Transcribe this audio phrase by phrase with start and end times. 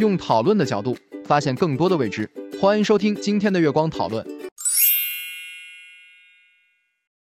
[0.00, 0.96] 用讨论的角度
[1.26, 2.28] 发现更多的未知，
[2.58, 4.26] 欢迎收听今天的月光讨论。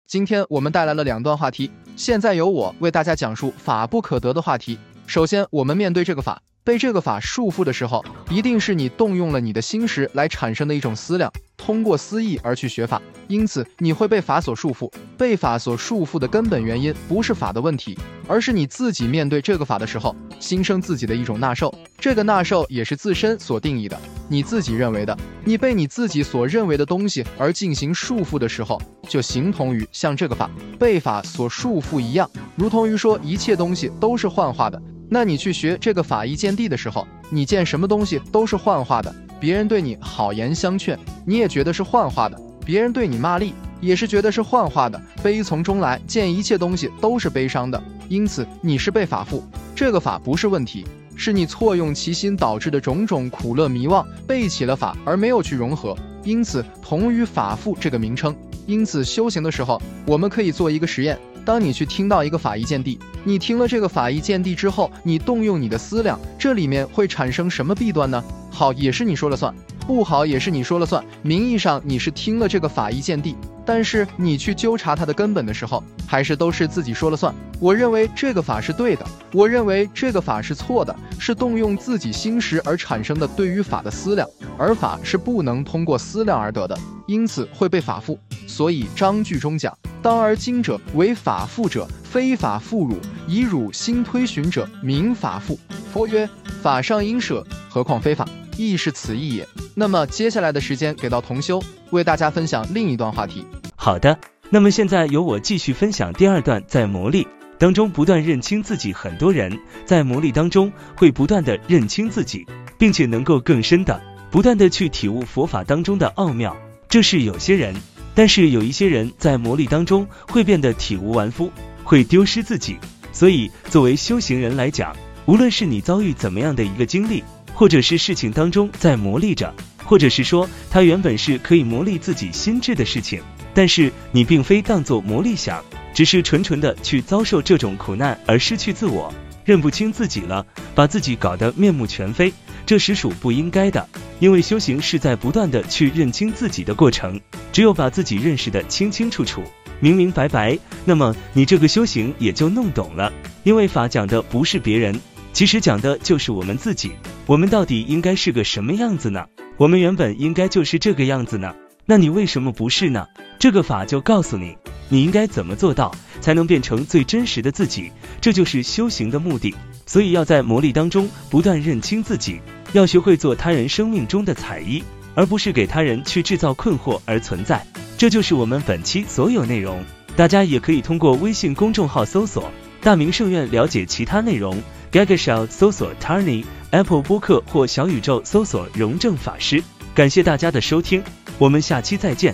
[0.09, 4.77] 今天我们带来了两段话题，现在由我为大家讲述法不可得的话题。
[5.07, 6.43] 首先，我们面对这个法。
[6.65, 11.31] 被这个法束缚的时候，一定是你动用了你的心识来产生的一种思量，
[11.65, 14.91] 通过思意而去学法，因此你会被法所束缚。
[15.17, 17.99] 被法所束缚的根本原因不是法的问题，
[18.29, 21.75] 而是你自己面对这个法的时候，心生自己的一种纳受。
[21.99, 23.99] 这个纳受也是自身所定义的，
[24.29, 34.81] 你自己认为的，你被你自己所认为的东西而进行束缚的时候，就形同于像这个法被法所束缚一样，如同于说一切东西都是幻化的。
[35.09, 39.15] 那你去学这个法义见地的时候，你见什么东西都是幻化的。
[39.45, 44.99] 别人对你好言相劝，你也觉得是幻化的；别人对你骂力，也是觉得是幻化的。
[45.23, 47.79] 悲从中来，见一切东西都是悲伤的。
[48.09, 49.43] 因此，你是被法缚。
[49.75, 58.35] 这个法不是问题，是你错用其心导致的种种苦乐迷妄，背起了法而没有去融合，因此同于法缚这个名称。
[58.65, 61.19] 因此，修行的时候，我们可以做一个实验。
[61.45, 68.25] 当你去听到一个法义见地，你听了这个法义见地之后，你动用你的思量，这里面会产生什么弊端呢？
[68.55, 69.53] 好也是你说了算，
[69.87, 71.05] 不好也是你说了算。
[71.23, 77.35] 名义上你是听了这个法义见地，但是你去纠察它的根本的时候，还是都是自己说了算。
[77.61, 84.27] 我认为这个法是对的，我认为这个法是错的，是动用自己心识而产生的对于法的思量，
[84.57, 88.17] 而法是不能通过思量而得的，因此会被法缚。
[88.47, 89.77] 所以章句中讲。
[90.03, 95.57] 当而今者为法缚者，非法缚汝，以汝心推寻者，名法缚。
[95.91, 96.29] 佛曰：
[96.61, 98.29] 法上应舍，何况非法？
[98.57, 99.47] 亦是此意也。
[99.75, 103.45] 那么接下来的时间给到同修，为大家分享另一段话题。
[103.77, 104.19] 好的，
[104.51, 107.27] 那么现在由我继续分享第二段，在魔力
[107.59, 108.93] 当中不断认清自己。
[108.93, 112.47] 很多人在魔力当中会不断的认清自己，
[112.79, 114.01] 并且能够更深的
[114.31, 116.57] 不断的去体悟佛法当中的奥妙。
[116.89, 117.75] 这是有些人。
[118.17, 121.51] 但是有一些人在魔力当中会变得体无完肤，
[121.83, 122.77] 会丢失自己。
[123.13, 124.95] 所以作为修行人来讲，
[125.27, 129.55] 无论是你遭遇怎么样的一个经历，或者是事情当中在磨砺着，
[129.85, 133.23] 或者是说它原本是可以磨砺自己心智的事情，
[133.55, 139.13] 但是你并非当做磨砺想，只是纯纯的去遭受这种苦难而失去自我，
[139.45, 140.45] 认不清自己了，
[140.75, 142.33] 把自己搞得面目全非，
[142.67, 143.89] 这实属不应该的。
[144.21, 147.21] 因为修行是在不断的去认清自己的过程，
[147.53, 149.43] 只有把自己认识的清清楚楚、
[149.81, 153.13] 明明白白，那么你这个修行也就弄懂了。
[153.43, 154.99] 因为法讲的不是别人，
[155.35, 156.93] 其实讲的就是我们自己。
[157.27, 159.27] 我们到底应该是个什么样子呢？
[159.57, 161.53] 我们原本应该就是这个样子呢？
[161.85, 163.05] 那你为什么不是呢？
[163.41, 164.57] 这个法就告诉你，
[164.89, 167.91] 你应该怎么做到，才能变成最真实的自己。
[168.21, 169.53] 这就是修行的目的。
[169.87, 172.41] 所以要在磨砺当中不断认清自己。
[172.73, 174.85] 要学会做他人生命中的彩衣，
[175.17, 177.67] 而不是给他人去制造困惑而存在。
[177.99, 179.85] 这就是我们本期所有内容。
[180.15, 184.63] 大家也可以通过微信公众号搜索“大明圣院”了解其他内容。
[184.95, 189.61] Gagashow 搜索 Tarni Apple 播客或小宇宙搜索“荣正法师”。
[189.93, 191.03] 感谢大家的收听，
[191.37, 192.33] 我们下期再见。